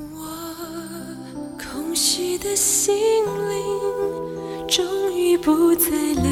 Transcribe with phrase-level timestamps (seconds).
[0.00, 0.16] 我
[1.58, 3.60] 空虚的心灵
[4.66, 6.24] 终于不再流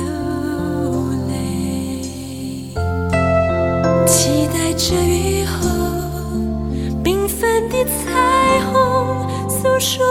[1.28, 2.00] 泪，
[4.06, 5.68] 期待着雨后
[7.04, 10.02] 缤纷的彩虹，诉说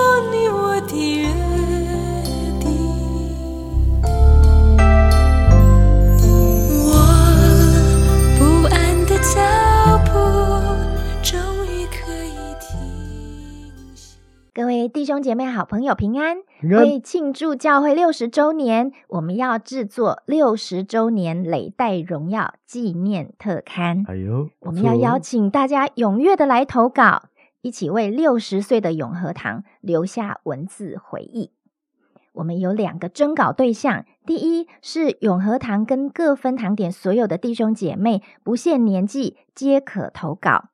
[15.07, 16.39] 兄姐妹、好朋友平安！
[16.59, 24.03] 平安为庆祝教会六十周年，我们要制作六十周年累代荣耀纪念特刊。
[24.05, 27.29] 哎呦，我们要邀请大家踊跃的来投稿，
[27.61, 31.51] 一起为六十岁的永和堂留下文字回忆。
[32.33, 40.65] 我们有两个征稿对象，第一是永和堂跟各分堂点所有的弟兄姐妹，不限年纪，皆可投稿。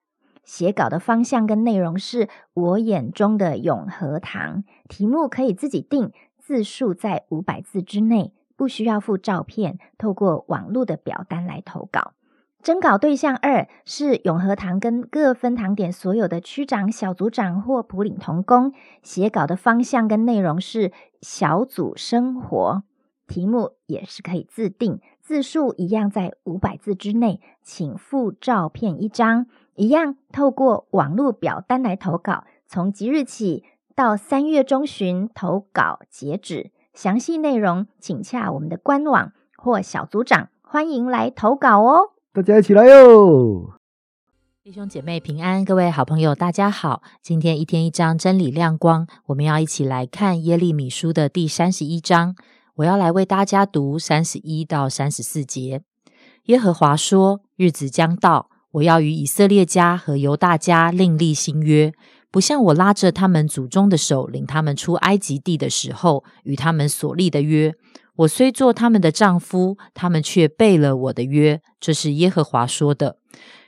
[0.43, 12.13] 写稿的方向跟内容是我眼中的永和堂，题目可以自己定，字数在五百字之内，不需要附照片，透过网络的表单来投稿。
[12.61, 22.83] 征稿对象二是永和堂跟各分堂点所有的区长、小组长或普领同工，写稿的方向跟内容是小组生活，
[23.27, 33.63] 题目也是可以自定，字数一样在五百字之内，请附照片一张，一样透过网络表单来投稿，从即日起
[33.95, 42.11] 到三月中旬投稿截止，详细内容请洽我们的官网或小组长，欢迎来投稿哦。
[42.31, 43.73] 大家一起来哟！
[44.63, 47.01] 弟兄姐妹平安，各位好朋友，大家好。
[47.21, 52.35] 今天一天一章真理亮光，我们要一起来看耶利米书的第三十一章。
[52.75, 55.81] 我要来为大家读三十一到三十四节。
[56.45, 61.93] 耶和华说：“日子将到，我要与以色列家和犹大家另立新约，
[62.31, 67.73] 不像我拉着他们祖宗的手领他们出埃及地的时候与他们所立的约。
[68.15, 73.17] 我虽做他们的丈夫，他们却背了我的约。”这是耶和华说的。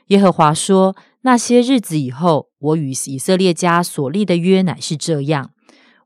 [0.08, 5.50] 耶和华说：“那些日子以后，我与以色列家所立的约乃是这样：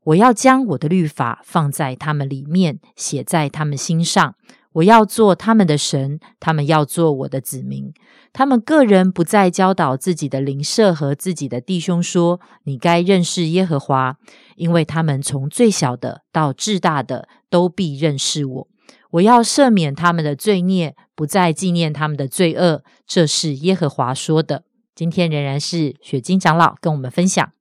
[0.05, 4.35] 我要将我的律法放在他们里面，写在他们心上。
[4.73, 7.93] 我要做他们的神，他们要做我的子民。
[8.33, 14.17] 他们个人不再教导自己的邻舍和自己的弟兄说：‘你该认识耶和华’，
[14.55, 18.67] 因为他们从最小的到至大的都必认识我。
[19.11, 22.83] 我要赦免他们的罪孽，不再纪念他们的罪恶。
[23.05, 24.63] 这是耶和华说的。
[24.95, 27.51] 今天仍然是雪晶长老跟我们分享。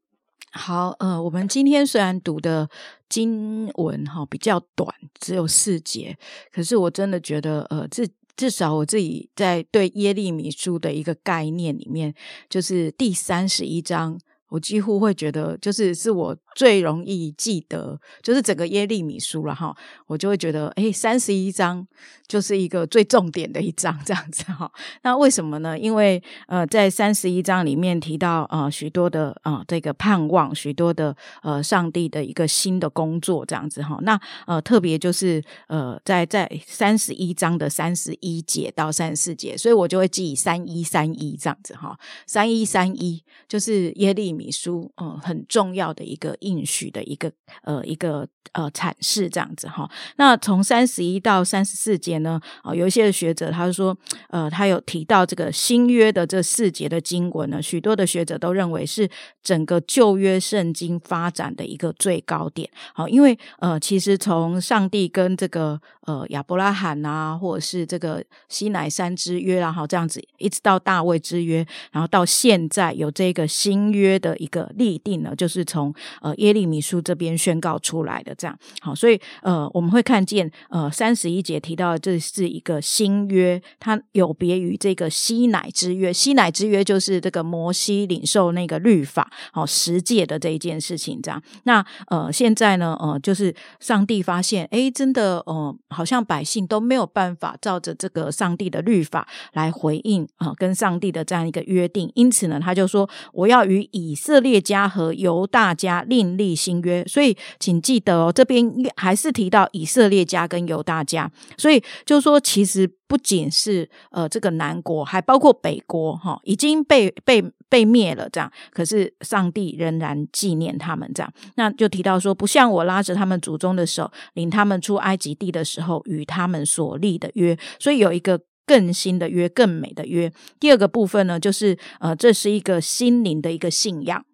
[0.53, 2.69] 好，呃，我们今天虽然读的
[3.09, 6.19] 经文哈比较短，只有四节，
[6.53, 12.13] 可是我真的觉得，呃，至至少我自己在对耶利米书的一个概念里面，
[12.49, 14.19] 就是第三十一章，
[14.51, 19.75] 我几乎会觉得，就是是我最容易记得，就是整个耶利米书了哈，
[20.07, 21.87] 我就会觉得，哎，三十一章
[22.27, 24.71] 就是一个最重点的一章，这样子哈。
[25.03, 25.79] 那为什么呢？
[25.79, 33.99] 因为呃，在三十一章里面提到呃许多的呃这个盼望，许多的呃上帝的一个新的工作这样子哈。
[34.03, 41.97] 那呃特别就是呃在在三十一章的三十一节到三十四节，所以我就会记三一三一这样子哈。
[42.27, 47.31] 三一三一就是耶利米书嗯、很重要的一个应许的一个
[47.63, 49.89] 呃一个呃阐释这样子哈。
[50.17, 53.95] 那从三十一到三十四节呢，啊、有一些的学者他说，
[54.31, 59.09] 呃，他有提到这个新约的这四节的经文呢，许多的学者都认为是
[59.43, 62.69] 整个旧约圣经发展的一个最高点。
[62.95, 75.93] 好，因为呃，其实从上帝跟这个呃亚伯拉罕啊，或者是这个西乃山之约啊，好这样子，一直到大卫之约，然后到现在有这个新约的的一个立定呢，就是从
[76.23, 78.33] 呃耶利米书这边宣告出来的。
[78.37, 86.13] 这样好，所以呃我们会看见呃三十一节提到的这是一个新约，它有别于这个西乃之约。
[86.13, 91.21] 西乃之约就是这个摩西领受那个律法，好十诫的这一件事情。
[91.21, 107.03] 这样，那呃现在呢呃就是上帝发现，诶，真的呃好像百姓都没有办法照着这个上帝的律法来回应啊、跟上帝的这样一个约定，因此呢他就说我要与以色列家和犹大家另立新约。
[107.07, 121.33] 所以请记得哦，这边还是提到以色列家跟犹大家，所以就说，其实不仅是呃这个南国，还包括北国哈、已经被被被灭了这样，可是上帝仍然纪念他们这样。
[121.55, 128.39] 那就提到说，不像我拉着他们祖宗的手，领他们出埃及地的时候，与他们所立的约，所以有一个。
[128.71, 130.33] 更新的约，更美的约。
[130.61, 134.25] 第二个部分呢，就是呃，这是一个心灵的一个信仰。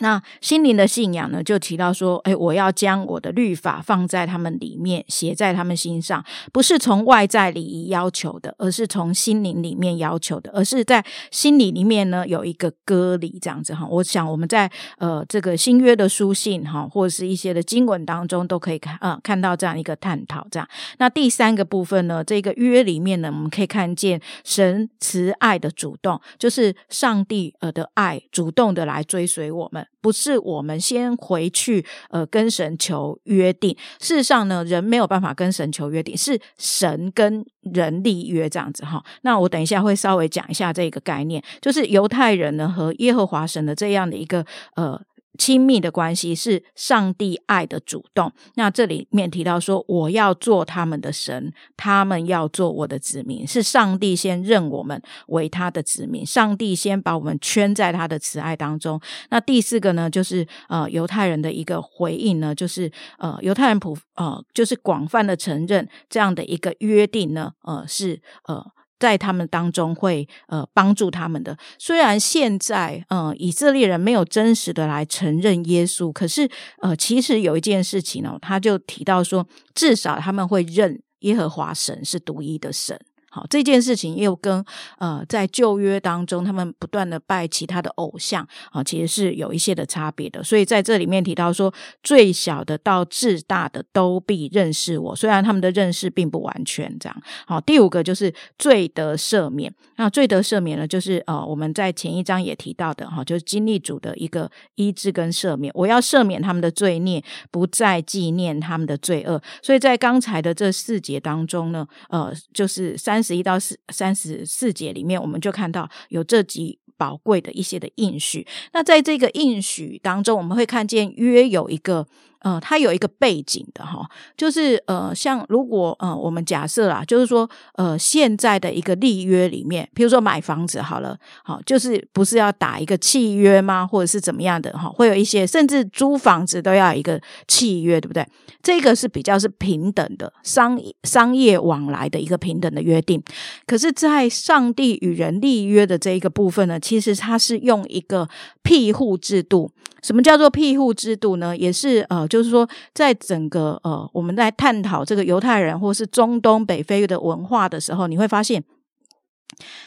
[0.00, 13.86] 那心灵的信仰呢，就提到说，哎，我要将我的律法放在他们里面，写在他们心上，不是从外在礼仪要求的，而是从心灵里面要求的，而是在心理里面呢有一个割礼，这样子哈。
[13.86, 20.46] 我想我们在呃这个新约的书信哈，或者是一些的经文当中，都可以看啊看到这样一个探讨。
[20.50, 20.66] 这样，
[20.96, 29.81] 那第三个部分呢，这个约里面呢，我们可以看见神慈爱的主动，就是上帝呃的爱主动的来追随我们。
[30.00, 39.02] 不是我们先回去呃跟神求约定，事实上呢，人没有办法跟神求约定，是神跟人立约这样子哈。
[39.22, 44.44] 那我等一下会稍微讲一下这个概念，就是犹太人呢和耶和华神的这样的一个
[44.76, 45.00] 呃。
[45.38, 48.32] 亲密的关系是上帝爱的主动。
[48.54, 53.46] 那这里面提到说，我要做他们的神，他们要做我的子民。
[53.46, 59.00] 是上帝先认我们为他的子民，上帝先把我们圈在他的慈爱当中。
[59.30, 68.64] 那第四个呢，就是呃犹太人的一个回应呢，就是呃犹太人普呃就是广泛的承认这样的一个约定呢，呃是呃。
[69.02, 76.48] 在他们当中会呃帮助他们的，虽然现在呃以色列人没有真实的来承认耶稣，可是
[76.80, 79.44] 呃其实有一件事情呢，他就提到说，
[79.74, 82.96] 至少他们会认耶和华神是独一的神。
[83.34, 84.62] 好，这件事情又跟
[84.98, 90.44] 呃，在旧约当中，他们不断的拜其他的偶像啊，其实是有一些的差别的。
[90.44, 97.22] 所以在这里面提到说，最小的到至大的都必认识我，虽然他们的认识并不完全这样。
[97.46, 99.74] 好，第五个就是罪得赦免。
[99.96, 105.72] 那罪得赦免呢，就是呃，我们在前一章也提到的哈，就是经历主的一个医治跟赦免。
[105.74, 109.40] 我要赦免他们的罪孽，不再纪念他们的罪恶。
[109.62, 113.21] 所以在刚才的这四节当中呢，呃，就是三。
[113.22, 118.46] 十一到四三十四节里面，我们就看到有这几宝贵的一些的应许。
[118.72, 122.06] 那在这个应许当中，我们会看见约有一个。
[122.42, 133.86] 呃，它有一个背景的哈，就是呃，像如果呃，我们假设啦，就是说呃，现在的一个立约里面，比如说买房子好了，好，就是不是要打一个契约吗？
[133.86, 134.88] 或者是怎么样的哈？
[134.88, 138.26] 会有一些，甚至租房子都要一个契约，对不对？
[138.62, 143.22] 这个是比较是平等的商商业往来的一个平等的约定。
[143.66, 148.28] 可是，在上帝与人立约的这一个部分呢，其实它是用一个
[148.62, 149.70] 庇护制度。
[150.02, 151.56] 什么叫做庇护制度呢？
[151.56, 152.26] 也是呃。
[152.28, 158.62] 就是说，在整个呃，我们在探讨这个犹太人或是中东北非的文化的时候，你会发现，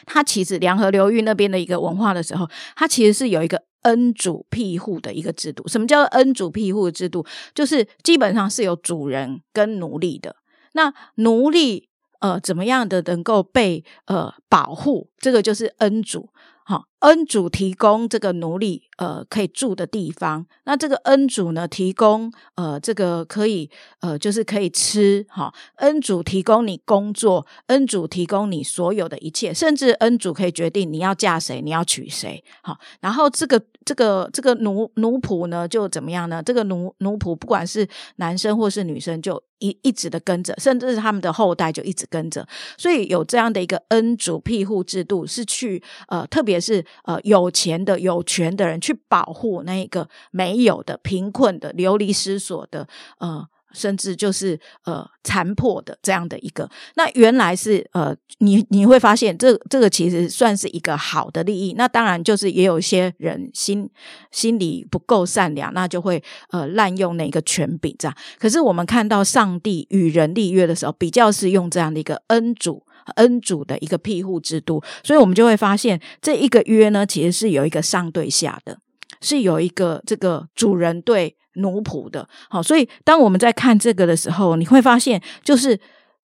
[0.05, 5.67] 它其实两河流域那边的一个文化的时候，它其实是有一个恩主庇护的一个制度。
[5.67, 7.25] 什么叫做恩主庇护制度？
[7.53, 10.35] 就是基本上是有主人跟奴隶的。
[10.73, 11.89] 那奴隶
[12.19, 15.09] 呃，怎么样的能够被呃保护？
[15.25, 16.29] 这个就是恩主。
[16.67, 23.69] 好，恩主提供这个奴隶呃可以住的地方，那这个恩主呢提供呃这个可以
[24.01, 32.43] 呃就是可以吃哈，恩主提供你工作，恩主提供你所有的一切，甚至恩主可以决定你要嫁谁，你要娶谁。
[32.63, 36.41] 好，然后这个这个这个奴奴仆呢就怎么样呢？
[36.43, 46.55] 这个奴奴仆不管是男生或是女生，就一一直的跟着，甚至是他们的后代就一直跟着，所以有这样的一个恩主庇护制度，是去呃特别。
[46.65, 52.87] 是呃有钱的有权的人去保护那个没有的贫困的流离失所的
[53.19, 63.87] 呃甚至就是呃残破的这样的一个那原来是呃你你会发现这这个其实算是一个好的利益那当然就是也有一些人心
[64.31, 72.84] 心里不够善良那就会呃滥用那个权柄这样可是我们看到上帝与人立约的时候比较是用这样的一个恩主。
[73.15, 78.79] 恩主的一个庇护制度，所以我们就会发现这一个约呢，其实是有一个上对下的，
[79.21, 82.27] 是有一个这个主人对奴仆的。
[82.49, 85.79] 好，所以当我们在看这个的时候，你会发现，就是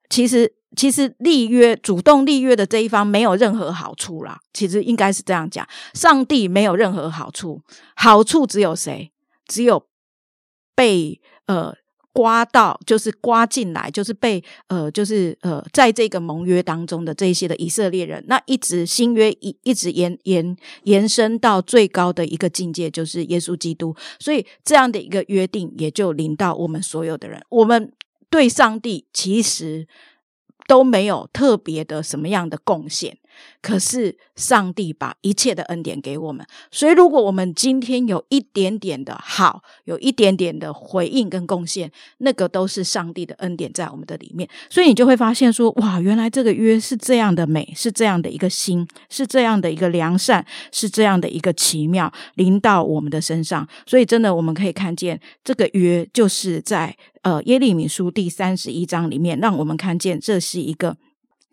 [0.09, 4.39] 其实其实立约主动立约的这一方没有任何好处啦。
[4.53, 7.61] 其实应该是这样讲，上帝没有任何好处，
[7.95, 9.11] 好处只有谁？
[9.47, 9.85] 只有
[10.75, 11.75] 被呃。
[12.13, 23.95] 刮到就是刮进来，就是被呃，就是呃，在这个盟约当中的这些的以色列人，那一直新约一一直延延延伸到最高的一个境界，就是耶稣基督。
[24.19, 27.41] 所以这样的一个约定也就临到我们所有的人。
[27.49, 27.91] 我们
[28.29, 29.87] 对上帝其实
[30.67, 33.17] 都没有特别的什么样的贡献，
[33.61, 44.49] 可是上帝把一切的恩典给我们，所以如果我们今天有一点点的好，有一点点的回应跟贡献，那个都是上帝的恩典在我们的里面。
[44.69, 53.67] 所以你就会发现说，哇，原来这个约是这样的美，是这样的一个心，是这样的一个良善，是这样的一个奇妙临到我们的身上。
[53.85, 60.97] 所以真的，我们可以看见这个约就是在呃耶利米书第三十一章里面，让我们看见这是一个。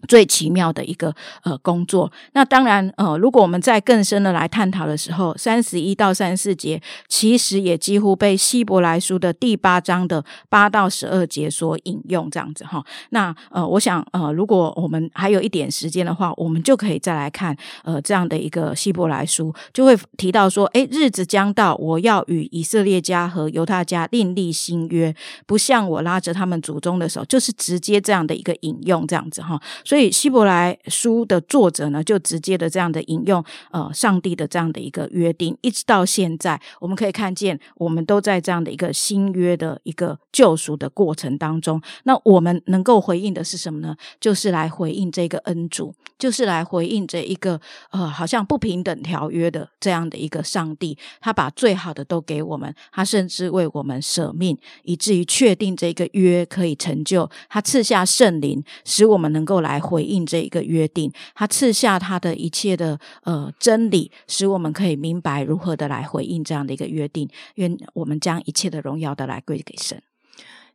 [0.06, 1.12] 最奇妙的一个
[1.42, 12.84] 呃工作，那当然呃，如果我们再更深的来探讨的时候，三十一到三十四节其实也几乎被希伯来书的第八章的八到十二节所引用，这样子哈。
[13.10, 25.12] 那呃，我想呃，如果我们还有一点时间的话，我们就可以再来看呃这样的一个希伯来书，就会提到说，诶，日子将到，我要与以色列家和犹太家另立新约，
[25.44, 29.60] 不像我拉着他们祖宗的手，就是直接这样的一个引用，这样子哈。
[29.88, 41.80] 所以希伯来书的作者呢，就直接的这样的引用，呃，上帝的这样的一个约定，一直到现在，我们可以看见，我们都在这样的一个新约的一个救赎的过程当中。
[42.02, 43.96] 那我们能够回应的是什么呢？
[44.20, 47.58] 就是来回应这个恩主，就是来回应这一个
[47.90, 59.77] 呃，好像不平等条约的这样的一个上帝，他把最好的都给我们，他甚至为我们舍命，以至于确定这个约可以成就，他赐下圣灵，使我们能够来。
[59.78, 67.28] 回应这一个约定，他赐下他的一切的呃真理，使我们可以明白如何的来回应这样的一个约定。
[67.56, 70.02] 愿我们将一切的荣耀的来归给神。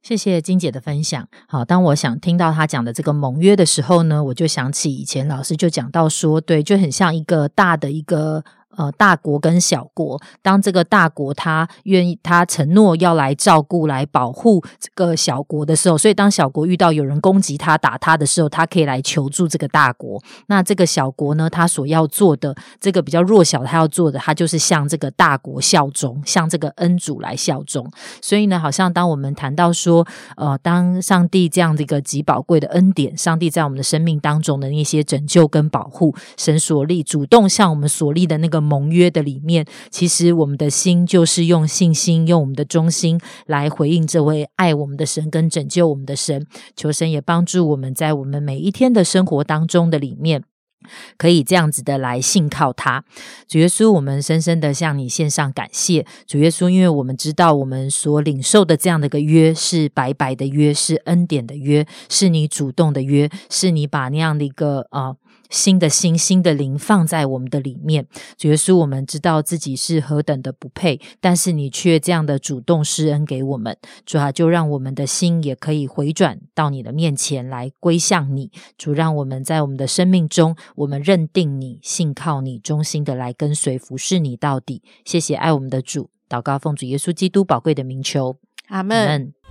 [0.02, 1.28] 谢谢金姐的分享。
[1.48, 8.44] 好，当我想听到他讲的这个盟约的时候呢，我就想起以前老师就讲到说，对，就很像一个大的一个。
[8.76, 20.20] 呃，大国跟小国，当这个大国他愿意，他承诺要来照顾、来保护这个小国的时候，所以当小国遇到有人攻击他、打他的时候，他可以来求助这个大国。
[20.48, 27.88] 那这个小国呢，他所要做的，这个比较弱小，他要做的，他就是向这个大国效忠，向这个恩主来效忠。
[28.24, 38.63] 所以呢，好像当我们谈到说，呃，当上帝这样的一个极宝贵的恩典，上帝在我们的生命当中的那些拯救跟保护，神所立主动向我们所立的那个。
[38.64, 46.48] 盟约的里面，其实我们的心就是用信心，用我们的忠心来回应这位爱我们的神跟拯救我们的神。
[46.76, 50.44] 求神也帮助我们在我们每一天的生活当中的里面，
[51.18, 53.04] 可以这样子的来信靠他。
[53.48, 56.06] 主耶稣，我们深深的向你献上感谢。
[56.26, 65.16] 主耶稣，因为我们知道我们所领受的这样的一个约是白白的约，是恩典的约，是你主动的约，是你把那样的一个啊。
[65.54, 78.52] 新的心、新的灵放在我们的里面，主耶稣，我们知道自己是何等的不配，但是你却这样的主动施恩给我们，主啊，就让我们的心也可以回转到你的面前来归向你。
[78.80, 84.82] 主，让我们在我们的生命中，我们认定你、信靠你、忠心的来跟随服侍你到底。
[85.06, 88.38] 谢谢爱我们的主，祷告奉主耶稣基督宝贵的名求，
[88.70, 89.43] 阿门。